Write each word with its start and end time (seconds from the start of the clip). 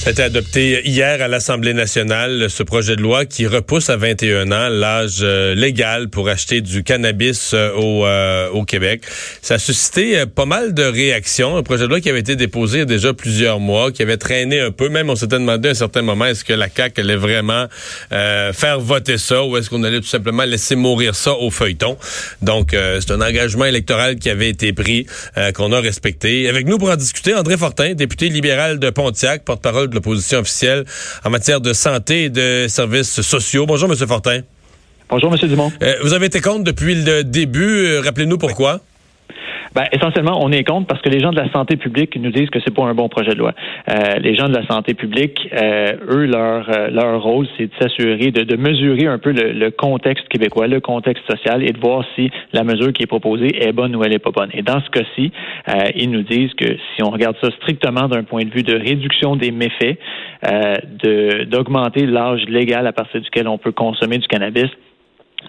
Ça 0.00 0.08
a 0.08 0.12
été 0.12 0.22
adopté 0.22 0.80
hier 0.88 1.20
à 1.20 1.28
l'Assemblée 1.28 1.74
nationale, 1.74 2.48
ce 2.48 2.62
projet 2.62 2.96
de 2.96 3.02
loi 3.02 3.26
qui 3.26 3.46
repousse 3.46 3.90
à 3.90 3.98
21 3.98 4.50
ans 4.50 4.70
l'âge 4.70 5.18
euh, 5.20 5.54
légal 5.54 6.08
pour 6.08 6.30
acheter 6.30 6.62
du 6.62 6.82
cannabis 6.82 7.52
euh, 7.52 7.74
au, 7.74 8.06
euh, 8.06 8.48
au 8.48 8.64
Québec. 8.64 9.02
Ça 9.42 9.54
a 9.54 9.58
suscité 9.58 10.24
pas 10.24 10.46
mal 10.46 10.72
de 10.72 10.84
réactions. 10.84 11.54
Un 11.58 11.62
projet 11.62 11.82
de 11.82 11.88
loi 11.88 12.00
qui 12.00 12.08
avait 12.08 12.20
été 12.20 12.34
déposé 12.34 12.78
il 12.78 12.80
y 12.80 12.82
a 12.84 12.86
déjà 12.86 13.12
plusieurs 13.12 13.60
mois, 13.60 13.92
qui 13.92 14.00
avait 14.00 14.16
traîné 14.16 14.60
un 14.60 14.70
peu. 14.70 14.88
Même 14.88 15.10
on 15.10 15.16
s'était 15.16 15.38
demandé 15.38 15.68
à 15.68 15.72
un 15.72 15.74
certain 15.74 16.00
moment, 16.00 16.24
est-ce 16.24 16.44
que 16.44 16.54
la 16.54 16.70
CAQ 16.74 17.02
allait 17.02 17.16
vraiment 17.16 17.66
faire 18.08 18.80
voter 18.80 19.18
ça 19.18 19.44
ou 19.44 19.58
est-ce 19.58 19.68
qu'on 19.68 19.82
allait 19.82 20.00
tout 20.00 20.06
simplement 20.06 20.44
laisser 20.44 20.76
mourir 20.76 21.14
ça 21.14 21.34
au 21.34 21.50
feuilleton. 21.50 21.98
Donc, 22.40 22.70
c'est 22.72 23.10
un 23.10 23.20
engagement 23.20 23.66
électoral 23.66 24.16
qui 24.16 24.30
avait 24.30 24.48
été 24.48 24.72
pris, 24.72 25.06
qu'on 25.54 25.72
a 25.72 25.80
respecté. 25.80 26.48
Avec 26.48 26.66
nous 26.66 26.78
pour 26.78 26.88
en 26.88 26.96
discuter, 26.96 27.34
André 27.34 27.58
Fortin, 27.58 27.92
député 27.92 28.30
libéral 28.30 28.78
de 28.78 28.88
Pontiac, 28.88 29.44
porte-parole 29.44 29.89
de 29.90 29.96
l'opposition 29.96 30.38
officielle 30.38 30.84
en 31.24 31.30
matière 31.30 31.60
de 31.60 31.72
santé 31.72 32.24
et 32.24 32.30
de 32.30 32.66
services 32.68 33.20
sociaux. 33.20 33.66
Bonjour, 33.66 33.90
M. 33.90 33.96
Fortin. 33.96 34.40
Bonjour, 35.08 35.34
M. 35.34 35.48
Dumont. 35.48 35.72
Euh, 35.82 35.94
vous 36.02 36.12
avez 36.12 36.26
été 36.26 36.40
contre 36.40 36.64
depuis 36.64 36.94
le 36.94 37.24
début. 37.24 37.86
Euh, 37.86 38.00
rappelez-nous 38.00 38.38
pourquoi. 38.38 38.80
Ben, 39.74 39.84
essentiellement, 39.92 40.38
on 40.42 40.50
est 40.50 40.64
contre 40.64 40.88
parce 40.88 41.00
que 41.00 41.08
les 41.08 41.20
gens 41.20 41.30
de 41.30 41.36
la 41.36 41.50
santé 41.52 41.76
publique 41.76 42.16
nous 42.16 42.32
disent 42.32 42.50
que 42.50 42.58
c'est 42.64 42.74
pas 42.74 42.84
un 42.84 42.94
bon 42.94 43.08
projet 43.08 43.30
de 43.30 43.38
loi. 43.38 43.52
Euh, 43.88 44.18
les 44.18 44.34
gens 44.34 44.48
de 44.48 44.54
la 44.54 44.66
santé 44.66 44.94
publique, 44.94 45.48
euh, 45.52 45.92
eux, 46.08 46.26
leur 46.26 46.68
euh, 46.68 46.88
leur 46.90 47.22
rôle, 47.22 47.46
c'est 47.56 47.66
de 47.66 47.72
s'assurer 47.80 48.32
de, 48.32 48.42
de, 48.42 48.56
mesurer 48.56 49.06
un 49.06 49.18
peu 49.18 49.30
le, 49.30 49.70
contexte 49.70 50.26
québécois, 50.28 50.66
le 50.66 50.80
contexte 50.80 51.24
social, 51.30 51.62
et 51.62 51.72
de 51.72 51.78
voir 51.78 52.04
si 52.16 52.30
la 52.52 52.64
mesure 52.64 52.92
qui 52.92 53.04
est 53.04 53.06
proposée 53.06 53.64
est 53.64 53.72
bonne 53.72 53.94
ou 53.94 54.02
elle 54.02 54.12
est 54.12 54.18
pas 54.18 54.32
bonne. 54.32 54.50
Et 54.54 54.62
dans 54.62 54.80
ce 54.80 54.90
cas-ci, 54.90 55.30
ils 55.94 56.10
nous 56.10 56.22
disent 56.22 56.52
que 56.54 56.66
si 56.94 57.02
on 57.04 57.10
regarde 57.10 57.36
ça 57.40 57.50
strictement 57.52 58.08
d'un 58.08 58.24
point 58.24 58.44
de 58.44 58.50
vue 58.50 58.64
de 58.64 58.74
réduction 58.74 59.36
des 59.36 59.52
méfaits, 59.52 59.98
de 60.42 61.44
d'augmenter 61.44 62.06
l'âge 62.06 62.42
légal 62.48 62.86
à 62.86 62.92
partir 62.92 63.20
duquel 63.20 63.46
on 63.46 63.58
peut 63.58 63.72
consommer 63.72 64.18
du 64.18 64.26
cannabis, 64.26 64.70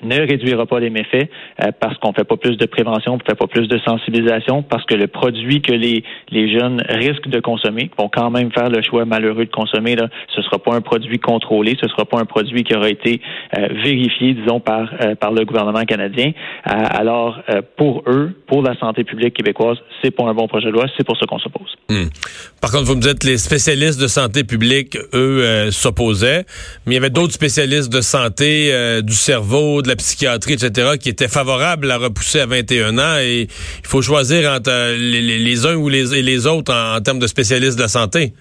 ne 0.04 0.20
réduira 0.20 0.66
pas 0.66 0.80
les 0.80 0.90
méfaits 0.90 1.30
euh, 1.64 1.72
parce 1.80 1.98
qu'on 1.98 2.14
fait 2.14 2.24
pas 2.24 2.38
plus 2.38 2.58
de 2.58 2.66
prévention, 2.66 3.14
on 3.16 3.20
fait 3.20 3.38
pas 3.38 3.48
plus 3.48 3.68
de 3.68 3.78
sensibilisation, 3.80 4.64
parce 4.64 4.86
que 4.86 4.96
le 4.96 5.08
produit 5.08 5.62
que 5.62 5.74
les, 5.74 6.04
les 6.30 6.52
jeunes 6.58 6.82
risquent 6.90 7.28
de 7.28 7.40
consommer, 7.40 7.90
vont 7.98 8.10
quand 8.10 8.30
même 8.30 8.52
faire 8.52 8.70
le 8.70 8.82
choix 8.82 9.06
malheureux 9.06 9.46
de 9.46 9.52
consommer, 9.52 9.96
là, 9.96 10.10
ce 10.36 10.42
sera 10.42 10.60
pas 10.60 10.74
un 10.74 10.82
produit 10.82 11.20
contrôlé, 11.20 11.78
ce 11.82 11.88
sera 11.90 12.06
pas 12.06 12.20
un 12.20 12.26
produit 12.26 12.64
qui 12.64 12.76
aura 12.76 12.90
été 12.90 13.22
euh, 13.58 13.68
vérifié, 13.84 14.34
disons, 14.34 14.60
par, 14.60 14.90
euh, 15.02 15.16
par 15.16 15.32
le 15.32 15.46
gouvernement 15.46 15.84
canadien. 15.84 16.32
alors, 16.64 17.40
pour 17.78 18.04
eux, 18.08 18.32
pour 18.48 18.62
la 18.62 18.78
santé 18.78 19.04
publique 19.04 19.36
québécoise, 19.36 19.78
c'est 20.02 20.12
pas 20.12 20.24
un 20.24 20.34
bon 20.34 20.48
projet 20.48 20.68
de 20.68 20.72
loi, 20.72 20.86
c'est 20.98 21.06
pour 21.06 21.18
ça 21.18 21.26
qu'on 21.26 21.40
s'oppose. 21.40 21.76
Hmm. 21.90 22.08
Par 22.62 22.72
contre, 22.72 22.86
vous 22.86 22.96
me 22.96 23.02
dites 23.02 23.24
les 23.24 23.38
spécialistes 23.38 24.00
de 24.00 24.08
santé 24.08 24.44
publique, 24.44 24.98
eux, 25.14 25.70
s'opposaient, 25.72 26.46
mais 26.86 26.94
il 26.94 26.96
y 26.96 26.98
avait 26.98 27.10
d'autres 27.10 27.34
spécialistes 27.34 27.92
de 27.92 28.02
santé 28.02 28.72
du 29.04 29.14
cerveau, 29.14 29.82
de 29.82 29.91
la 29.92 29.96
psychiatrie, 29.96 30.54
etc., 30.54 30.92
qui 31.00 31.10
étaient 31.10 31.28
favorables 31.28 31.92
à 31.92 31.98
repousser 31.98 32.40
à 32.40 32.46
21 32.46 32.98
ans 32.98 33.18
et 33.20 33.48
il 33.84 33.88
faut 33.88 34.02
choisir 34.02 34.52
entre 34.52 34.96
les, 34.96 35.22
les 35.22 35.66
uns 35.66 35.76
ou 35.76 35.90
les, 35.90 36.22
les 36.22 36.48
autres 36.48 36.74
en, 36.74 36.96
en 36.96 37.02
termes 37.02 37.20
de 37.20 37.28
spécialistes 37.28 37.78
de 37.78 37.84
la 37.84 37.88
santé. 37.88 38.34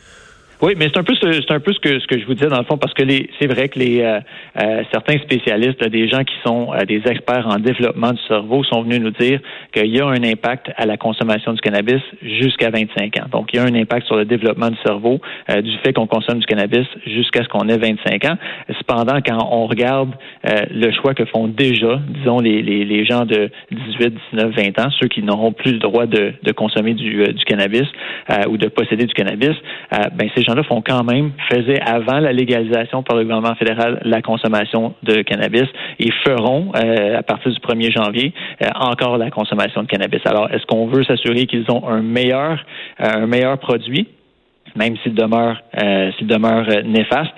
Oui, 0.62 0.74
mais 0.76 0.88
c'est 0.92 0.98
un 0.98 1.04
peu 1.04 1.14
c'est 1.14 1.50
un 1.52 1.60
peu 1.60 1.72
ce 1.72 1.78
que 1.78 1.98
ce 2.00 2.06
que 2.06 2.18
je 2.18 2.26
vous 2.26 2.34
disais 2.34 2.48
dans 2.48 2.58
le 2.58 2.64
fond 2.64 2.76
parce 2.76 2.92
que 2.92 3.02
les 3.02 3.30
c'est 3.40 3.46
vrai 3.46 3.70
que 3.70 3.78
les 3.78 4.02
euh, 4.02 4.20
euh, 4.60 4.82
certains 4.92 5.18
spécialistes, 5.20 5.82
des 5.88 6.06
gens 6.06 6.22
qui 6.22 6.34
sont 6.44 6.74
euh, 6.74 6.84
des 6.84 7.00
experts 7.06 7.46
en 7.46 7.58
développement 7.58 8.12
du 8.12 8.20
cerveau, 8.28 8.62
sont 8.64 8.82
venus 8.82 9.00
nous 9.00 9.10
dire 9.10 9.40
qu'il 9.72 9.86
y 9.86 10.00
a 10.00 10.06
un 10.06 10.22
impact 10.22 10.70
à 10.76 10.84
la 10.84 10.98
consommation 10.98 11.54
du 11.54 11.60
cannabis 11.62 12.02
jusqu'à 12.20 12.68
25 12.68 13.16
ans. 13.16 13.26
Donc 13.32 13.54
il 13.54 13.56
y 13.56 13.58
a 13.58 13.62
un 13.62 13.74
impact 13.74 14.06
sur 14.06 14.16
le 14.16 14.26
développement 14.26 14.68
du 14.68 14.76
cerveau 14.84 15.18
du 15.48 15.78
fait 15.78 15.94
qu'on 15.94 16.06
consomme 16.06 16.40
du 16.40 16.46
cannabis 16.46 16.86
jusqu'à 17.06 17.42
ce 17.42 17.48
qu'on 17.48 17.66
ait 17.68 17.78
25 17.78 18.24
ans. 18.26 18.36
Cependant, 18.78 19.18
quand 19.24 19.38
on 19.50 19.66
regarde 19.66 20.10
le 20.44 20.92
choix 20.92 21.14
que 21.14 21.24
font 21.24 21.48
déjà, 21.48 22.00
disons 22.08 22.40
les, 22.40 22.62
les, 22.62 22.84
les, 22.84 23.04
gens 23.06 23.24
de 23.24 23.50
18, 23.70 24.14
19, 24.32 24.54
20 24.54 24.78
ans, 24.78 24.90
ceux 25.00 25.08
qui 25.08 25.22
n'auront 25.22 25.52
plus 25.52 25.72
le 25.72 25.78
droit 25.78 26.06
de, 26.06 26.34
de 26.42 26.52
consommer 26.52 26.94
du, 26.94 27.24
du 27.24 27.44
cannabis 27.44 27.88
ou 28.48 28.58
de 28.58 28.68
posséder 28.68 29.06
du 29.06 29.14
cannabis, 29.14 29.56
ben 29.90 30.28
ces 30.34 30.42
gens 30.42 30.49
font 30.62 30.82
quand 30.82 31.04
même, 31.04 31.32
faisaient 31.50 31.80
avant 31.80 32.18
la 32.18 32.32
légalisation 32.32 33.02
par 33.02 33.16
le 33.16 33.22
gouvernement 33.22 33.54
fédéral 33.54 34.00
la 34.04 34.22
consommation 34.22 34.94
de 35.02 35.22
cannabis 35.22 35.64
et 35.98 36.10
feront, 36.26 36.72
euh, 36.76 37.18
à 37.18 37.22
partir 37.22 37.52
du 37.52 37.58
1er 37.58 37.92
janvier, 37.92 38.32
euh, 38.62 38.66
encore 38.74 39.18
la 39.18 39.30
consommation 39.30 39.82
de 39.82 39.88
cannabis. 39.88 40.20
Alors, 40.24 40.50
est-ce 40.50 40.66
qu'on 40.66 40.86
veut 40.86 41.04
s'assurer 41.04 41.46
qu'ils 41.46 41.70
ont 41.70 41.88
un 41.88 42.02
meilleur, 42.02 42.64
euh, 43.00 43.22
un 43.22 43.26
meilleur 43.26 43.58
produit, 43.58 44.08
même 44.76 44.96
s'il 45.02 45.14
demeure, 45.14 45.60
s'il 46.16 46.26
demeure 46.26 46.66
néfaste? 46.84 47.32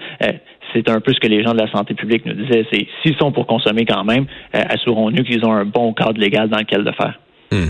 c'est 0.75 0.89
un 0.89 1.01
peu 1.01 1.13
ce 1.13 1.21
que 1.21 1.27
les 1.29 1.43
gens 1.43 1.53
de 1.53 1.59
la 1.59 1.71
santé 1.71 1.93
publique 1.93 2.25
nous 2.25 2.33
disaient. 2.33 2.67
C'est 2.73 2.87
s'ils 3.03 3.17
sont 3.17 3.31
pour 3.31 3.47
consommer 3.47 3.85
quand 3.85 4.05
même, 4.05 4.27
assurons-nous 4.53 5.23
qu'ils 5.23 5.45
ont 5.45 5.53
un 5.53 5.67
bon 5.67 5.93
cadre 5.93 6.19
légal 6.19 6.49
dans 6.49 6.59
lequel 6.59 6.83
le 6.83 6.93
faire. 6.93 7.19
Hmm. 7.53 7.69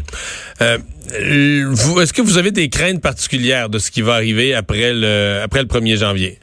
Euh, 0.63 0.79
est-ce 2.01 2.13
que 2.13 2.23
vous 2.23 2.39
avez 2.39 2.53
des 2.53 2.69
craintes 2.69 3.03
particulières 3.03 3.69
de 3.69 3.79
ce 3.79 3.91
qui 3.91 4.01
va 4.01 4.15
arriver 4.15 4.55
après 4.55 4.93
le, 4.95 5.41
après 5.43 5.61
le 5.61 5.67
1er 5.67 5.99
janvier? 5.99 6.39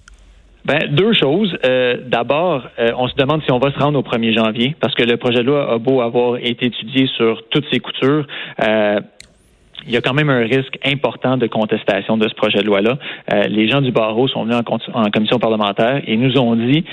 Ben, 0.65 0.93
deux 0.93 1.13
choses. 1.13 1.57
Euh, 1.65 1.95
d'abord, 2.05 2.67
euh, 2.79 2.91
on 2.97 3.07
se 3.07 3.15
demande 3.15 3.41
si 3.45 3.51
on 3.51 3.59
va 3.59 3.71
se 3.71 3.79
rendre 3.79 3.97
au 3.97 4.03
1er 4.03 4.35
janvier, 4.35 4.75
parce 4.81 4.93
que 4.93 5.03
le 5.03 5.15
projet 5.15 5.39
de 5.39 5.47
loi 5.47 5.71
a 5.71 5.77
beau 5.77 6.01
avoir 6.01 6.35
été 6.37 6.65
étudié 6.65 7.07
sur 7.15 7.43
toutes 7.49 7.65
ses 7.71 7.79
coutures. 7.79 8.27
il 8.59 9.93
y 9.93 9.95
a 9.95 10.01
quand 10.01 10.13
même 10.13 10.29
un 10.29 10.45
risque 10.45 10.77
important 10.85 11.37
de 11.37 11.47
contestation 11.47 12.17
de 12.17 12.27
ce 12.27 12.35
projet 12.35 12.59
de 12.59 12.65
loi-là. 12.65 12.97
les 13.47 13.69
gens 13.69 13.79
du 13.79 13.93
barreau 13.93 14.27
sont 14.27 14.43
venus 14.43 14.57
en, 14.57 15.01
en, 15.05 15.09
commission 15.09 15.39
parlementaire 15.39 16.01
et 16.05 16.17
nous 16.17 16.37
ont 16.37 16.57
dit 16.57 16.83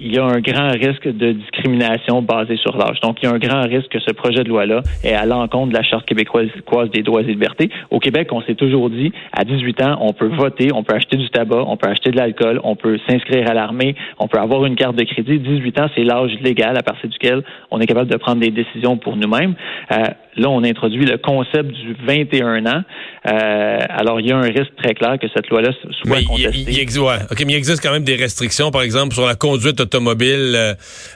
il 0.00 0.14
y 0.14 0.18
a 0.18 0.24
un 0.24 0.40
grand 0.40 0.70
risque 0.70 1.06
de 1.06 1.32
discrimination 1.32 2.22
basée 2.22 2.56
sur 2.56 2.76
l'âge. 2.76 3.00
Donc, 3.00 3.18
il 3.22 3.26
y 3.26 3.28
a 3.28 3.34
un 3.34 3.38
grand 3.38 3.62
risque 3.62 3.88
que 3.88 4.00
ce 4.00 4.12
projet 4.12 4.42
de 4.42 4.48
loi-là 4.48 4.82
est 5.04 5.12
à 5.12 5.26
l'encontre 5.26 5.68
de 5.68 5.74
la 5.76 5.82
Charte 5.82 6.06
québécoise 6.06 6.48
des 6.92 7.02
droits 7.02 7.20
et 7.20 7.24
libertés. 7.24 7.70
Au 7.90 7.98
Québec, 7.98 8.28
on 8.32 8.40
s'est 8.42 8.54
toujours 8.54 8.88
dit, 8.88 9.12
à 9.32 9.44
18 9.44 9.82
ans, 9.82 9.98
on 10.00 10.12
peut 10.14 10.28
voter, 10.28 10.72
on 10.72 10.82
peut 10.82 10.94
acheter 10.94 11.18
du 11.18 11.28
tabac, 11.28 11.64
on 11.66 11.76
peut 11.76 11.88
acheter 11.88 12.10
de 12.10 12.16
l'alcool, 12.16 12.60
on 12.64 12.76
peut 12.76 12.98
s'inscrire 13.08 13.48
à 13.50 13.54
l'armée, 13.54 13.94
on 14.18 14.26
peut 14.26 14.38
avoir 14.38 14.64
une 14.64 14.74
carte 14.74 14.96
de 14.96 15.04
crédit. 15.04 15.38
18 15.38 15.80
ans, 15.80 15.86
c'est 15.94 16.04
l'âge 16.04 16.32
légal 16.40 16.76
à 16.78 16.82
partir 16.82 17.10
duquel 17.10 17.42
on 17.70 17.78
est 17.80 17.86
capable 17.86 18.10
de 18.10 18.16
prendre 18.16 18.40
des 18.40 18.50
décisions 18.50 18.96
pour 18.96 19.16
nous-mêmes. 19.16 19.54
Euh, 19.92 20.04
là, 20.36 20.48
on 20.48 20.64
introduit 20.64 21.04
le 21.04 21.18
concept 21.18 21.70
du 21.70 21.96
21 22.06 22.66
ans. 22.66 22.82
Euh, 23.26 23.78
alors, 23.88 24.20
il 24.20 24.26
y 24.26 24.32
a 24.32 24.36
un 24.36 24.42
risque 24.42 24.74
très 24.76 24.94
clair 24.94 25.18
que 25.20 25.26
cette 25.34 25.48
loi-là 25.48 25.70
soit 26.02 26.22
contestée. 26.22 26.50
Il, 26.54 26.68
il, 26.68 27.50
il 27.50 27.56
existe 27.56 27.82
quand 27.82 27.92
même 27.92 28.04
des 28.04 28.16
restrictions, 28.16 28.70
par 28.70 28.82
exemple, 28.82 29.14
sur 29.14 29.26
la 29.26 29.34
conduite 29.34 29.80
automobile 29.80 30.54
euh, 30.54 30.74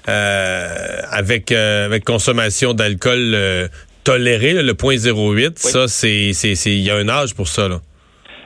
euh, 0.08 0.69
avec 1.11 1.52
euh, 1.52 1.87
avec 1.87 2.05
consommation 2.05 2.75
d'alcool 2.75 3.37
toléré, 4.05 4.62
le 4.62 4.75
point 4.75 4.96
08, 4.96 5.58
ça 5.58 5.88
c'est 5.88 6.32
c'est 6.32 6.55
il 6.67 6.82
y 6.82 6.90
a 6.90 6.96
un 6.96 7.08
âge 7.08 7.34
pour 7.34 7.49
ça 7.49 7.69
là. 7.69 7.81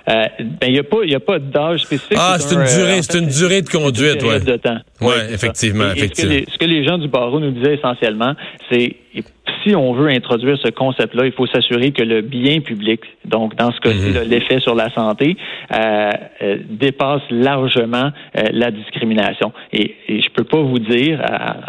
Euh, 0.09 0.25
ben, 0.39 0.69
il 0.69 0.73
n'y 0.73 0.79
a 0.79 0.85
pas, 0.85 0.97
a 1.05 1.21
pas 1.21 1.39
d'âge 1.39 1.83
spécifique. 1.83 2.17
Ah, 2.19 2.37
c'est 2.39 2.55
une 2.55 2.65
durée, 2.65 3.03
c'est 3.03 3.19
une 3.19 3.29
durée 3.29 3.61
de 3.61 3.69
conduite, 3.69 4.23
ouais. 4.23 4.41
de 4.41 4.57
temps. 4.57 4.79
Ouais, 5.03 5.31
effectivement, 5.31 5.91
effectivement. 5.91 6.33
Ce 6.33 6.37
que, 6.37 6.41
les, 6.41 6.47
ce 6.51 6.59
que, 6.59 6.65
les, 6.65 6.85
gens 6.85 6.97
du 6.97 7.09
barreau 7.09 7.41
nous 7.41 7.51
disaient 7.51 7.75
essentiellement, 7.75 8.35
c'est 8.71 8.97
Et 9.19 9.25
si 9.65 9.75
on 9.75 9.93
veut 9.93 10.09
introduire 10.09 10.57
ce 10.63 10.71
concept-là, 10.71 11.27
il 11.27 11.33
faut 11.33 11.47
s'assurer 11.47 11.91
que 11.91 12.03
le 12.03 12.21
bien 12.21 12.61
public, 12.61 13.01
donc 13.25 13.57
dans 13.57 13.73
ce 13.73 13.81
cas-ci, 13.81 14.11
Mhm. 14.11 14.29
l'effet 14.31 14.61
sur 14.61 14.75
la 14.75 14.89
santé, 14.91 15.37
euh, 15.73 16.11
euh, 16.43 16.59
dépasse 16.71 17.23
largement 17.31 18.11
euh, 18.37 18.43
la 18.53 18.71
discrimination. 18.71 19.53
Et, 19.73 19.95
et 20.09 20.21
je 20.21 20.31
peux 20.31 20.45
pas 20.45 20.61
vous 20.61 20.79
dire, 20.79 21.21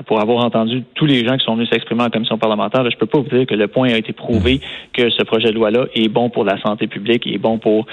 pour 0.05 0.19
avoir 0.21 0.45
entendu 0.45 0.83
tous 0.95 1.05
les 1.05 1.25
gens 1.25 1.37
qui 1.37 1.45
sont 1.45 1.55
venus 1.55 1.69
s'exprimer 1.71 2.03
en 2.03 2.09
commission 2.09 2.37
parlementaire, 2.37 2.89
je 2.89 2.97
peux 2.97 3.05
pas 3.05 3.19
vous 3.19 3.29
dire 3.35 3.45
que 3.47 3.55
le 3.55 3.67
point 3.67 3.89
a 3.89 3.97
été 3.97 4.13
prouvé 4.13 4.53
Mhm. 4.55 4.59
que 4.93 5.09
ce 5.09 5.23
projet 5.23 5.49
de 5.49 5.55
loi-là 5.55 5.85
est 5.95 6.09
bon 6.09 6.29
pour 6.29 6.43
la 6.43 6.59
santé 6.61 6.87
publique, 6.87 7.25
est 7.27 7.37
bon 7.37 7.57
pour 7.57 7.85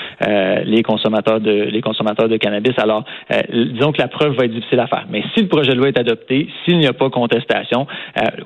les 0.65 0.83
consommateurs 0.83 1.41
de 1.41 1.53
les 1.77 1.81
consommateurs 1.81 2.29
de 2.29 2.37
cannabis. 2.37 2.75
Alors, 2.79 3.05
disons 3.53 3.93
que 3.93 4.01
la 4.03 4.09
preuve 4.09 4.35
va 4.37 4.45
être 4.45 4.53
difficile 4.53 4.81
à 4.81 4.87
faire. 4.87 5.07
Mais 5.11 5.23
si 5.35 5.43
le 5.43 5.49
projet 5.49 5.73
de 5.73 5.77
loi 5.79 5.89
est 5.89 5.99
adopté, 5.99 6.49
s'il 6.65 6.79
n'y 6.79 6.87
a 6.87 6.93
pas 6.93 7.09
contestation, 7.11 7.87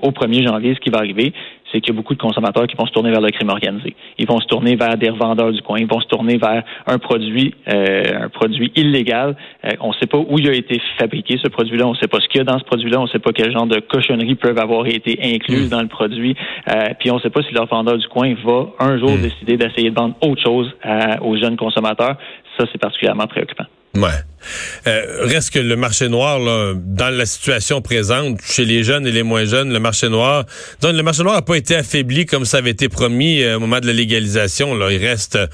au 0.03 0.11
1er 0.13 0.43
janvier, 0.47 0.75
ce 0.75 0.81
qui 0.81 0.91
va 0.91 1.00
arriver, 1.01 1.33
c'est 1.71 1.81
qu'il 1.81 1.93
y 1.93 1.97
a 1.97 1.99
beaucoup 1.99 2.15
de 2.15 2.21
consommateurs 2.21 2.67
qui 2.67 2.77
vont 2.77 2.87
se 2.87 2.93
tourner 2.93 3.11
vers 3.11 3.21
le 3.21 3.31
crime 3.31 3.51
organisé. 3.51 3.95
Ils 4.19 4.27
vont 4.27 4.41
se 4.41 4.47
tourner 4.47 4.77
vers 4.77 4.97
des 4.97 5.11
revendeurs 5.11 5.53
du 5.53 5.63
coin. 5.63 5.79
Ils 5.79 5.87
vont 5.87 6.01
se 6.01 6.07
tourner 6.07 6.37
vers 6.37 6.63
un 6.87 6.99
produit, 6.99 7.55
euh, 7.69 8.25
un 8.25 8.29
produit 8.29 8.73
illégal. 8.77 9.37
Euh, 9.65 9.71
on 9.81 9.89
ne 9.89 9.95
sait 9.95 10.07
pas 10.07 10.19
où 10.19 10.39
il 10.39 10.49
a 10.49 10.53
été 10.53 10.81
fabriqué 10.99 11.39
ce 11.43 11.49
produit-là. 11.49 11.87
On 11.87 11.93
ne 11.93 11.97
sait 11.97 12.09
pas 12.09 12.21
ce 12.21 12.29
qu'il 12.29 12.39
y 12.39 12.43
a 12.43 12.45
dans 12.45 12.59
ce 12.59 12.65
produit-là. 12.65 13.01
On 13.01 13.05
ne 13.05 13.09
sait 13.09 13.19
pas 13.19 13.33
quel 13.33 13.53
genre 13.53 13.67
de 13.67 13.81
cochonneries 13.81 14.35
peuvent 14.35 14.59
avoir 14.59 14.87
été 14.87 15.19
incluses 15.23 15.71
dans 15.71 15.83
le 15.83 15.89
produit. 15.89 16.37
Euh, 16.69 16.89
puis 16.99 17.11
on 17.11 17.17
ne 17.17 17.21
sait 17.21 17.31
pas 17.31 17.43
si 17.43 17.53
le 17.53 17.61
revendeur 17.61 17.99
du 17.99 18.09
coin 18.09 18.35
va 18.45 18.67
un 18.79 18.99
jour 18.99 19.11
décider 19.17 19.57
d'essayer 19.57 19.91
de 19.91 19.95
vendre 19.95 20.17
autre 20.23 20.43
chose 20.43 20.73
aux 21.23 21.37
jeunes 21.37 21.57
consommateurs. 21.57 22.17
Ça, 22.59 22.67
c'est 22.73 22.79
particulièrement 22.79 23.27
préoccupant. 23.27 23.65
Ouais. 23.95 24.09
Euh, 24.87 25.27
reste 25.27 25.51
que 25.51 25.59
le 25.59 25.77
marché 25.77 26.09
noir, 26.09 26.39
dans 26.75 27.15
la 27.15 27.27
situation 27.27 27.83
présente, 27.83 28.41
chez 28.43 28.65
les 28.65 28.85
jeunes 28.85 29.07
et 29.07 29.13
les 29.13 29.23
moins 29.23 29.45
jeunes, 29.45 29.73
le 29.73 29.81
marché 29.81 30.09
noir, 30.09 30.45
donc 30.81 30.95
le 30.95 31.03
marché 31.03 31.23
noir 31.23 31.35
n'a 31.35 31.43
pas 31.43 31.57
été 31.57 31.77
affaibli 31.77 32.25
comme 32.25 32.45
ça 32.45 32.59
avait 32.59 32.71
été 32.71 32.89
promis 32.89 33.43
euh, 33.43 33.57
au 33.57 33.61
moment 33.61 33.81
de 33.81 33.87
la 33.87 33.93
légalisation. 33.93 34.75
Il 34.89 34.97
reste, 34.97 35.37
euh, 35.37 35.47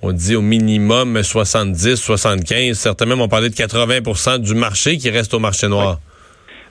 on 0.00 0.12
dit 0.12 0.34
au 0.34 0.42
minimum 0.42 1.22
70, 1.22 1.96
75, 1.96 2.78
certains 2.78 3.06
même 3.06 3.20
ont 3.20 3.28
parlé 3.28 3.50
de 3.50 3.54
80% 3.54 4.38
du 4.38 4.54
marché 4.54 4.96
qui 4.96 5.10
reste 5.10 5.34
au 5.34 5.38
marché 5.38 5.68
noir. 5.68 6.00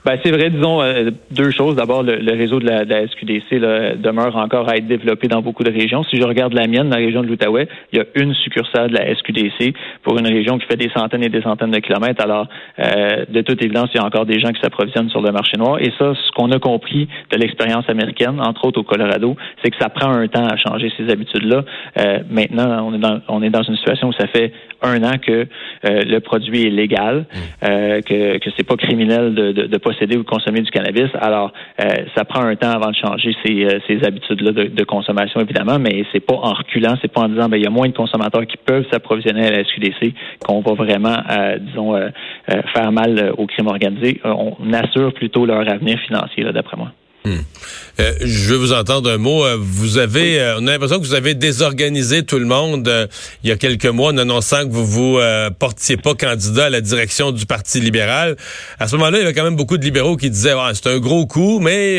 Ben, 0.04 0.18
c'est 0.24 0.32
vrai, 0.32 0.50
disons 0.50 0.82
euh, 0.82 1.10
deux 1.30 1.52
choses. 1.52 1.76
D'abord, 1.76 2.02
le, 2.02 2.16
le 2.16 2.32
réseau 2.32 2.58
de 2.58 2.66
la, 2.66 2.84
de 2.84 2.90
la 2.90 3.06
SQDC 3.06 3.52
là, 3.52 3.94
demeure 3.94 4.34
encore 4.36 4.68
à 4.68 4.76
être 4.76 4.88
développé 4.88 5.28
dans 5.28 5.42
beaucoup 5.42 5.62
de 5.62 5.70
régions. 5.70 6.02
Si 6.04 6.16
je 6.16 6.24
regarde 6.24 6.54
la 6.54 6.66
mienne, 6.66 6.90
la 6.90 6.96
région 6.96 7.22
de 7.22 7.28
l'Outaouais, 7.28 7.68
il 7.92 7.98
y 7.98 8.02
a 8.02 8.04
une 8.16 8.34
succursale 8.34 8.90
de 8.90 8.94
la 8.94 9.14
SQDC 9.14 9.74
pour 10.02 10.18
une 10.18 10.26
région 10.26 10.58
qui 10.58 10.66
fait 10.66 10.76
des 10.76 10.90
centaines 10.90 11.22
et 11.22 11.28
des 11.28 11.42
centaines 11.42 11.70
de 11.70 11.78
kilomètres. 11.78 12.20
Alors, 12.20 12.48
euh, 12.80 13.24
de 13.28 13.42
toute 13.42 13.62
évidence, 13.62 13.90
il 13.94 13.98
y 13.98 14.00
a 14.00 14.04
encore 14.04 14.26
des 14.26 14.40
gens 14.40 14.50
qui 14.50 14.60
s'approvisionnent 14.60 15.08
sur 15.08 15.22
le 15.22 15.30
marché 15.30 15.56
noir. 15.56 15.78
Et 15.80 15.92
ça, 15.96 16.14
ce 16.14 16.32
qu'on 16.32 16.50
a 16.50 16.58
compris 16.58 17.08
de 17.30 17.36
l'expérience 17.36 17.88
américaine, 17.88 18.40
entre 18.40 18.64
autres 18.64 18.80
au 18.80 18.84
Colorado, 18.84 19.36
c'est 19.62 19.70
que 19.70 19.76
ça 19.80 19.88
prend 19.88 20.10
un 20.10 20.26
temps 20.26 20.46
à 20.46 20.56
changer 20.56 20.92
ces 20.96 21.12
habitudes-là. 21.12 21.62
Euh, 21.98 22.18
maintenant, 22.28 22.88
on 22.88 22.94
est 22.94 22.98
dans 22.98 23.20
on 23.28 23.40
est 23.40 23.50
dans 23.50 23.62
une 23.62 23.76
situation 23.76 24.08
où 24.08 24.12
ça 24.14 24.26
fait 24.26 24.52
un 24.82 25.02
an 25.04 25.18
que 25.24 25.32
euh, 25.32 25.46
le 25.84 26.18
produit 26.18 26.66
est 26.66 26.70
légal, 26.70 27.26
euh, 27.62 28.00
que 28.00 28.38
que 28.38 28.50
c'est 28.56 28.66
pas 28.66 28.76
criminel 28.76 29.34
de, 29.34 29.52
de, 29.52 29.66
de 29.66 29.78
posséder 29.92 30.16
ou 30.16 30.24
consommer 30.24 30.60
du 30.60 30.70
cannabis. 30.70 31.10
Alors, 31.20 31.52
euh, 31.80 31.88
ça 32.16 32.24
prend 32.24 32.40
un 32.40 32.56
temps 32.56 32.70
avant 32.70 32.90
de 32.90 32.96
changer 32.96 33.34
ces, 33.44 33.64
euh, 33.64 33.78
ces 33.86 34.04
habitudes-là 34.04 34.52
de, 34.52 34.64
de 34.64 34.84
consommation, 34.84 35.40
évidemment, 35.40 35.78
mais 35.78 36.04
c'est 36.12 36.20
pas 36.20 36.34
en 36.34 36.52
reculant, 36.52 36.94
c'est 37.00 37.12
pas 37.12 37.22
en 37.22 37.28
disant 37.28 37.48
ben 37.48 37.56
il 37.56 37.64
y 37.64 37.66
a 37.66 37.70
moins 37.70 37.88
de 37.88 37.96
consommateurs 37.96 38.46
qui 38.46 38.56
peuvent 38.56 38.86
s'approvisionner 38.90 39.46
à 39.46 39.50
la 39.50 39.64
SQDC 39.64 40.14
qu'on 40.44 40.60
va 40.60 40.74
vraiment, 40.74 41.16
euh, 41.30 41.58
disons, 41.58 41.94
euh, 41.94 42.08
euh, 42.50 42.62
faire 42.74 42.92
mal 42.92 43.32
au 43.36 43.46
crime 43.46 43.68
organisé. 43.68 44.20
On 44.24 44.72
assure 44.72 45.12
plutôt 45.12 45.46
leur 45.46 45.68
avenir 45.68 45.98
financier, 46.00 46.44
d'après 46.52 46.76
moi. 46.76 46.92
Euh, 47.24 48.14
je 48.20 48.48
veux 48.50 48.56
vous 48.56 48.72
entendre 48.72 49.10
un 49.10 49.18
mot. 49.18 49.44
Euh, 49.44 49.56
Vous 49.60 49.98
avez, 49.98 50.40
euh, 50.40 50.56
on 50.58 50.66
a 50.66 50.72
l'impression 50.72 50.98
que 50.98 51.04
vous 51.04 51.14
avez 51.14 51.34
désorganisé 51.34 52.24
tout 52.24 52.38
le 52.38 52.46
monde 52.46 52.88
euh, 52.88 53.06
il 53.44 53.50
y 53.50 53.52
a 53.52 53.56
quelques 53.56 53.86
mois 53.86 54.12
en 54.12 54.18
annonçant 54.18 54.66
que 54.66 54.72
vous 54.72 54.86
vous 54.86 55.20
portiez 55.58 55.96
pas 55.96 56.14
candidat 56.14 56.66
à 56.66 56.70
la 56.70 56.80
direction 56.80 57.32
du 57.32 57.46
Parti 57.46 57.80
libéral. 57.80 58.36
À 58.78 58.88
ce 58.88 58.96
moment-là, 58.96 59.18
il 59.18 59.20
y 59.20 59.24
avait 59.24 59.34
quand 59.34 59.44
même 59.44 59.56
beaucoup 59.56 59.78
de 59.78 59.84
libéraux 59.84 60.16
qui 60.16 60.30
disaient 60.30 60.54
ah, 60.56 60.72
c'est 60.74 60.88
un 60.88 60.98
gros 60.98 61.26
coup, 61.26 61.60
mais 61.60 61.96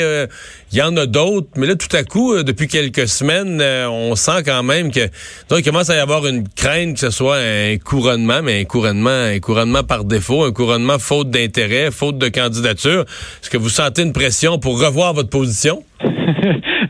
il 0.72 0.78
y 0.78 0.81
en 0.81 0.96
a 0.98 1.06
d'autres. 1.06 1.48
Mais 1.56 1.68
là, 1.68 1.75
tout 1.75 1.96
à 1.96 2.04
coup, 2.04 2.42
depuis 2.44 2.68
quelques 2.68 3.08
semaines, 3.08 3.62
on 3.62 4.16
sent 4.16 4.44
quand 4.46 4.64
même 4.64 4.92
que 4.92 5.08
donc 5.50 5.60
il 5.60 5.64
commence 5.64 5.90
à 5.90 5.96
y 5.96 6.00
avoir 6.00 6.25
une 6.28 6.48
crainte 6.50 6.96
que 6.96 7.00
ce 7.00 7.12
soit 7.12 7.38
un 7.38 7.78
couronnement, 7.78 8.42
mais 8.42 8.62
un 8.62 8.66
couronnement, 8.66 9.10
un 9.10 9.40
couronnement 9.40 9.84
par 9.84 10.04
défaut, 10.04 10.44
un 10.44 10.52
couronnement 10.52 11.00
faute 11.00 11.30
d'intérêt, 11.30 11.92
faute 11.92 12.18
de 12.18 12.30
candidature. 12.30 13.06
Est-ce 13.42 13.50
que 13.50 13.58
vous 13.58 13.70
sentez 13.70 14.02
une 14.02 14.14
pression 14.14 14.60
pour 14.60 14.80
revoir 14.80 15.12
votre 15.13 15.30
position? 15.30 15.83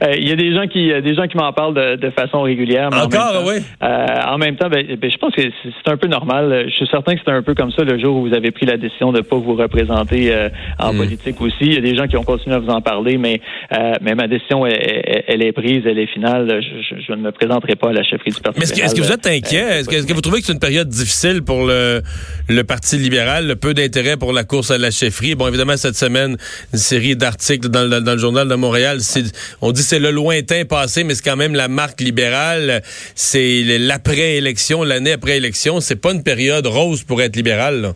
Euh, 0.05 0.15
Il 0.17 0.27
y 0.27 0.31
a 0.31 0.35
des 0.35 0.53
gens 0.53 0.67
qui, 0.67 0.91
euh, 0.91 1.01
des 1.01 1.15
gens 1.15 1.27
qui 1.27 1.37
m'en 1.37 1.51
parlent 1.53 1.73
de, 1.73 1.95
de 1.95 2.09
façon 2.09 2.41
régulière. 2.41 2.89
mais 2.91 2.97
en 2.97 3.05
Encore, 3.05 3.33
temps, 3.33 3.47
oui. 3.47 3.55
euh, 3.83 4.05
en 4.27 4.37
même 4.37 4.55
temps, 4.55 4.69
ben, 4.69 4.85
ben, 4.97 5.09
je 5.11 5.17
pense 5.17 5.33
que 5.33 5.41
c'est 5.41 5.51
c'est 5.63 5.91
un 5.91 5.97
peu 5.97 6.07
normal. 6.07 6.65
Je 6.67 6.73
suis 6.73 6.87
certain 6.87 7.13
que 7.13 7.19
c'était 7.19 7.31
un 7.31 7.41
peu 7.43 7.53
comme 7.55 7.71
ça 7.71 7.83
le 7.83 7.99
jour 7.99 8.17
où 8.17 8.27
vous 8.27 8.33
avez 8.33 8.51
pris 8.51 8.65
la 8.65 8.77
décision 8.77 9.11
de 9.11 9.17
ne 9.19 9.23
pas 9.23 9.35
vous 9.37 9.55
représenter 9.55 10.33
euh, 10.33 10.49
en 10.79 10.93
Mm. 10.93 10.97
politique 10.97 11.41
aussi. 11.41 11.55
Il 11.61 11.73
y 11.73 11.77
a 11.77 11.81
des 11.81 11.95
gens 11.95 12.07
qui 12.07 12.17
ont 12.17 12.23
continué 12.23 12.55
à 12.55 12.59
vous 12.59 12.69
en 12.69 12.81
parler, 12.81 13.17
mais, 13.17 13.41
euh, 13.77 13.93
mais 14.01 14.15
ma 14.15 14.27
décision, 14.27 14.65
elle, 14.65 14.73
elle- 14.83 15.23
elle 15.27 15.43
est 15.43 15.51
prise, 15.51 15.83
elle 15.85 15.99
est 15.99 16.07
finale. 16.07 16.61
Je, 16.61 16.95
je- 16.95 17.01
je 17.07 17.11
ne 17.13 17.17
me 17.21 17.31
présenterai 17.31 17.75
pas 17.75 17.89
à 17.89 17.93
la 17.93 18.03
chefferie 18.03 18.31
du 18.31 18.41
Parti 18.41 18.59
Mais 18.59 18.65
est-ce 18.65 18.95
que, 18.95 19.01
vous 19.01 19.11
êtes 19.11 19.27
inquiet? 19.27 19.79
Est-ce 19.79 19.89
que, 19.89 20.13
vous 20.13 20.21
trouvez 20.21 20.39
que 20.41 20.45
c'est 20.47 20.53
une 20.53 20.59
période 20.59 20.87
difficile 20.89 21.41
pour 21.43 21.65
le, 21.65 22.01
le 22.49 22.63
Parti 22.63 22.97
libéral, 22.97 23.47
le 23.47 23.55
peu 23.55 23.73
d'intérêt 23.73 24.17
pour 24.17 24.33
la 24.33 24.43
course 24.43 24.71
à 24.71 24.77
la 24.77 24.91
chefferie? 24.91 25.35
Bon, 25.35 25.47
évidemment, 25.47 25.77
cette 25.77 25.95
semaine, 25.95 26.37
une 26.73 26.79
série 26.79 27.15
d'articles 27.15 27.69
dans, 27.69 27.83
le- 27.89 28.01
dans 28.01 28.13
le 28.13 28.17
journal 28.17 28.47
de 28.47 28.55
Montréal. 28.55 28.97
C'est, 28.99 29.23
on 29.61 29.71
dit 29.71 29.81
c'est 29.93 29.99
le 29.99 30.09
lointain 30.09 30.65
passé, 30.65 31.03
mais 31.03 31.13
c'est 31.13 31.21
quand 31.21 31.35
même 31.35 31.53
la 31.53 31.67
marque 31.67 32.01
libérale. 32.01 32.81
C'est 33.13 33.61
l'après-élection, 33.77 34.81
l'année 34.81 35.11
après 35.11 35.37
élection. 35.37 35.81
C'est 35.81 35.97
pas 35.97 36.13
une 36.13 36.23
période 36.23 36.65
rose 36.65 37.03
pour 37.03 37.21
être 37.21 37.35
libéral. 37.35 37.93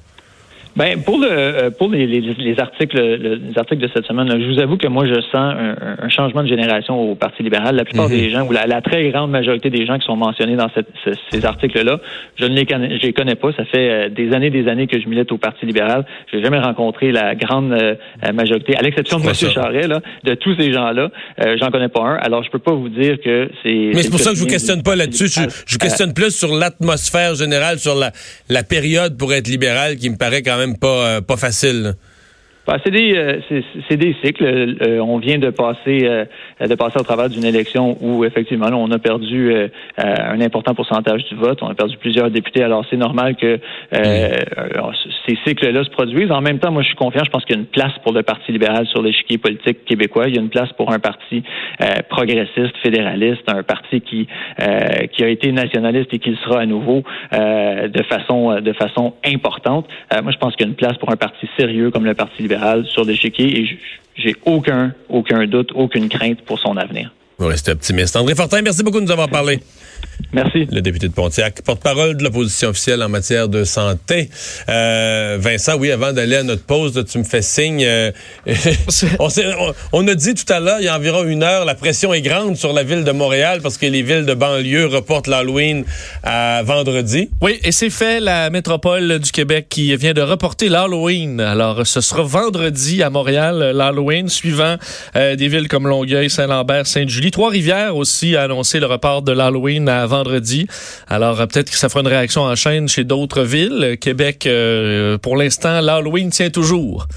Ben 0.78 1.02
pour 1.04 1.18
le 1.18 1.28
euh, 1.30 1.70
pour 1.72 1.90
les, 1.90 2.06
les, 2.06 2.22
les 2.22 2.60
articles 2.60 2.96
le- 2.98 3.36
les 3.36 3.58
articles 3.58 3.82
de 3.82 3.90
cette 3.94 4.06
semaine, 4.06 4.28
là, 4.30 4.36
je 4.40 4.46
vous 4.46 4.60
avoue 4.60 4.78
que 4.78 4.88
moi 4.88 5.06
je 5.08 5.20
sens 5.22 5.34
un, 5.36 5.76
un- 6.04 6.10
changement 6.10 6.44
de 6.44 6.48
génération 6.48 6.94
au 7.12 7.16
Parti 7.16 7.42
libéral. 7.42 7.76
La 7.76 7.84
plupart 7.84 8.08
des 8.10 8.30
gens 8.30 8.46
ou 8.48 8.52
la, 8.52 8.68
la 8.68 8.82
très 8.82 9.10
grande 9.10 9.32
majorité 9.32 9.70
des 9.72 9.86
gens 9.88 9.98
qui 9.98 10.06
sont 10.06 10.16
mentionnés 10.16 10.56
dans 10.56 10.70
cette- 10.76 10.88
ce- 11.04 11.12
ces 11.32 11.46
articles-là, 11.46 12.00
je 12.40 12.46
ne 12.46 12.56
les 12.56 12.66
connais, 12.66 12.98
je 12.98 13.02
les 13.08 13.14
connais 13.14 13.36
pas. 13.36 13.52
Ça 13.54 13.66
fait 13.66 13.90
euh, 13.90 14.10
des 14.10 14.32
années 14.34 14.52
des 14.52 14.68
années 14.68 14.86
que 14.88 15.02
je 15.02 15.08
milite 15.08 15.32
au 15.32 15.38
Parti 15.38 15.66
libéral. 15.66 16.06
Je 16.32 16.38
n'ai 16.38 16.44
jamais 16.44 16.60
rencontré 16.60 17.12
la 17.12 17.34
grande 17.34 17.74
euh, 17.74 17.96
majorité, 18.34 18.76
à 18.78 18.82
l'exception 18.84 19.20
de 19.20 19.26
M. 19.26 19.34
Charret, 19.34 19.88
là, 19.88 20.02
de 20.26 20.36
tous 20.36 20.56
ces 20.56 20.72
gens-là. 20.72 21.10
Euh, 21.44 21.58
J'en 21.60 21.72
connais 21.72 21.90
pas 21.90 22.02
un. 22.02 22.16
Alors 22.18 22.44
je 22.44 22.52
peux 22.52 22.60
pas 22.60 22.74
vous 22.74 22.90
dire 22.90 23.18
que 23.24 23.50
c'est. 23.64 23.92
Mais 23.96 24.04
c'est 24.04 24.10
pour 24.12 24.20
ça 24.20 24.30
que 24.32 24.36
je 24.38 24.42
vous 24.42 24.48
questionne 24.48 24.84
pas 24.84 24.96
là-dessus. 24.96 25.28
Je 25.28 25.74
vous 25.74 25.80
questionne 25.80 26.14
plus 26.14 26.32
sur 26.36 26.54
l'atmosphère 26.56 27.34
générale, 27.36 27.80
sur 27.80 27.96
la, 27.96 28.12
la 28.50 28.64
période 28.64 29.18
pour 29.18 29.34
être 29.34 29.48
libéral 29.48 29.96
qui 29.96 30.10
me 30.10 30.18
paraît 30.18 30.44
quand 30.44 30.58
même 30.58 30.67
pas, 30.76 30.88
euh, 31.08 31.22
pas 31.22 31.38
facile. 31.38 31.96
Ben, 32.68 32.76
c'est 32.84 32.92
des 32.92 33.16
euh, 33.16 33.40
c'est 33.48 33.64
c'est 33.88 33.96
des 33.96 34.14
cycles. 34.22 34.44
Euh, 34.44 35.00
on 35.00 35.20
vient 35.20 35.38
de 35.38 35.50
passer 35.52 36.02
euh, 36.04 36.26
de 36.60 36.76
passer 36.76 37.00
au 37.00 37.04
travers 37.04 37.30
d'une 37.30 37.46
élection 37.46 37.98
où 38.02 38.26
effectivement 38.26 38.68
là, 38.68 38.76
on 38.76 38.92
a 38.92 39.00
perdu 39.00 39.54
euh, 39.54 39.70
euh, 40.00 40.04
un 40.04 40.42
important 40.42 40.76
pourcentage 40.76 41.24
du 41.30 41.36
vote. 41.36 41.60
On 41.62 41.70
a 41.70 41.76
perdu 41.76 41.96
plusieurs 41.96 42.30
députés. 42.30 42.62
Alors 42.64 42.84
c'est 42.90 42.98
normal 42.98 43.38
que 43.38 43.58
euh, 43.94 44.30
ces 45.26 45.38
cycles-là 45.46 45.86
se 45.86 45.90
produisent. 45.92 46.30
En 46.30 46.42
même 46.42 46.60
temps, 46.60 46.72
moi 46.74 46.82
je 46.82 46.88
suis 46.88 46.98
confiant. 46.98 47.24
Je 47.24 47.30
pense 47.30 47.46
qu'il 47.46 47.56
y 47.56 47.58
a 47.58 47.62
une 47.62 47.68
place 47.68 47.94
pour 48.04 48.12
le 48.12 48.22
Parti 48.22 48.52
libéral 48.52 48.86
sur 48.88 49.02
l'échiquier 49.02 49.38
politique 49.38 49.86
québécois. 49.86 50.28
Il 50.28 50.36
y 50.36 50.38
a 50.38 50.42
une 50.42 50.50
place 50.50 50.74
pour 50.74 50.92
un 50.92 51.00
parti 51.00 51.44
euh, 51.80 51.86
progressiste, 52.10 52.76
fédéraliste, 52.84 53.44
un 53.48 53.64
parti 53.64 54.02
qui 54.02 54.28
euh, 54.62 55.08
qui 55.14 55.24
a 55.24 55.30
été 55.30 55.54
nationaliste 55.54 56.14
et 56.14 56.20
qui 56.20 56.32
le 56.32 56.38
sera 56.38 56.60
à 56.60 56.66
nouveau 56.66 57.04
euh, 57.32 57.88
de 57.88 58.04
façon 58.04 58.60
de 58.60 58.74
façon 58.74 59.14
importante. 59.26 59.88
Euh, 60.14 60.22
moi 60.22 60.34
je 60.34 60.38
pense 60.38 60.54
qu'il 60.58 60.66
y 60.66 60.68
a 60.68 60.70
une 60.70 60.76
place 60.76 60.98
pour 60.98 61.10
un 61.12 61.16
parti 61.16 61.48
sérieux 61.58 61.92
comme 61.92 62.04
le 62.04 62.14
Parti 62.14 62.42
libéral 62.42 62.57
sur 62.86 63.06
l'échiquier 63.06 63.60
et 63.60 63.80
j'ai 64.16 64.36
aucun, 64.46 64.94
aucun 65.10 65.46
doute, 65.48 65.72
aucune 65.76 66.10
crainte 66.10 66.42
pour 66.42 66.60
son 66.60 66.78
avenir. 66.78 67.12
Vous 67.40 67.48
restez 67.48 67.72
optimiste. 67.72 68.16
André 68.16 68.34
Fortin, 68.34 68.62
merci 68.64 68.82
beaucoup 68.82 69.00
de 69.00 69.06
nous 69.06 69.12
avoir 69.12 69.30
parlé. 69.30 69.60
Merci. 70.34 70.66
Le 70.72 70.82
député 70.82 71.08
de 71.08 71.14
Pontiac, 71.14 71.62
porte-parole 71.62 72.18
de 72.18 72.24
l'opposition 72.24 72.70
officielle 72.70 73.02
en 73.04 73.10
matière 73.10 73.48
de 73.48 73.64
santé. 73.64 74.30
Euh, 74.70 75.38
Vincent, 75.40 75.76
oui, 75.78 75.92
avant 75.92 76.12
d'aller 76.12 76.36
à 76.38 76.44
notre 76.44 76.64
pause, 76.64 77.04
tu 77.10 77.18
me 77.20 77.24
fais 77.24 77.42
signe. 77.44 77.84
euh, 77.86 78.12
on, 79.20 79.30
s'est- 79.30 79.46
on- 79.60 79.74
on 79.94 80.08
a 80.08 80.16
dit 80.16 80.34
tout 80.34 80.52
à 80.52 80.60
l'heure, 80.60 80.78
il 80.80 80.86
y 80.86 80.88
a 80.88 80.96
environ 80.96 81.24
une 81.24 81.44
heure, 81.44 81.66
la 81.66 81.76
pression 81.76 82.14
est 82.14 82.22
grande 82.22 82.58
sur 82.58 82.74
la 82.74 82.84
ville 82.84 83.04
de 83.04 83.12
Montréal 83.12 83.60
parce 83.62 83.78
que 83.78 83.86
les 83.86 84.02
villes 84.02 84.26
de 84.26 84.34
banlieue 84.34 84.88
reportent 84.88 85.28
l'Halloween 85.28 85.86
à 86.24 86.62
vendredi. 86.64 87.30
Oui, 87.42 87.60
et 87.64 87.72
c'est 87.72 87.92
fait 87.92 88.20
la 88.20 88.50
métropole 88.50 89.20
du 89.20 89.32
Québec 89.32 89.68
qui 89.70 89.96
vient 89.96 90.14
de 90.14 90.22
reporter 90.22 90.70
l'Halloween. 90.70 91.40
Alors, 91.40 91.86
ce 91.86 92.02
sera 92.02 92.24
vendredi 92.24 93.02
à 93.04 93.10
Montréal, 93.12 93.72
l'Halloween, 93.76 94.28
suivant 94.30 94.78
euh, 95.16 95.36
des 95.36 95.48
villes 95.48 95.68
comme 95.68 95.88
Longueuil, 95.88 96.30
Saint-Lambert, 96.30 96.88
Sainte-Julie. 96.88 97.27
Trois-Rivières 97.32 97.96
aussi 97.96 98.36
a 98.36 98.44
annoncé 98.44 98.80
le 98.80 98.86
report 98.86 99.22
de 99.22 99.32
l'Halloween 99.32 99.88
à 99.90 100.06
vendredi. 100.06 100.68
Alors, 101.08 101.40
euh, 101.42 101.46
peut-être 101.46 101.70
que 101.72 101.78
ça 101.78 101.90
fera 101.90 102.02
une 102.02 102.08
réaction 102.08 102.42
en 102.44 102.56
chaîne 102.56 102.88
chez 102.88 103.04
d'autres 103.04 103.44
villes. 103.44 103.98
Québec, 104.00 104.46
euh, 104.46 105.18
pour 105.18 105.38
l'instant, 105.38 105.82
l'Halloween 105.82 106.30
tient 106.30 106.50
toujours. 106.50 107.08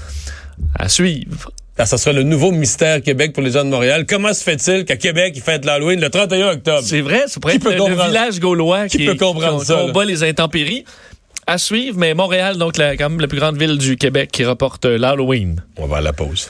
À 0.77 0.89
suivre. 0.89 1.51
Ah, 1.77 1.85
ça 1.85 1.97
sera 1.97 2.13
le 2.13 2.21
nouveau 2.21 2.51
mystère 2.51 3.01
Québec 3.01 3.33
pour 3.33 3.41
les 3.41 3.51
gens 3.51 3.63
de 3.65 3.69
Montréal. 3.69 4.05
Comment 4.07 4.33
se 4.33 4.43
fait-il 4.43 4.85
qu'à 4.85 4.97
Québec, 4.97 5.33
ils 5.35 5.41
fêtent 5.41 5.65
l'Halloween 5.65 5.99
le 5.99 6.09
31 6.09 6.49
octobre? 6.51 6.83
C'est 6.83 7.01
vrai, 7.01 7.23
ça 7.27 7.39
pourrait 7.39 7.53
Qui 7.57 7.67
être 7.67 7.75
peut 7.75 7.89
le, 7.89 7.95
village 8.07 8.39
gaulois 8.39 8.87
Qui 8.87 8.97
qui, 8.99 9.05
peut 9.05 9.15
comprendre 9.15 9.61
qui- 9.61 9.65
ça, 9.65 9.75
combat 9.75 10.05
les 10.05 10.23
intempéries. 10.23 10.85
À 11.47 11.57
suivre, 11.57 11.97
mais 11.97 12.13
Montréal, 12.13 12.57
donc 12.57 12.77
la, 12.77 12.95
quand 12.95 13.09
même 13.09 13.19
la 13.19 13.27
plus 13.27 13.39
grande 13.39 13.57
ville 13.57 13.77
du 13.79 13.97
Québec 13.97 14.29
qui 14.31 14.45
reporte 14.45 14.85
l'Halloween. 14.85 15.63
On 15.77 15.87
va 15.87 15.97
à 15.97 16.01
la 16.01 16.13
pause. 16.13 16.49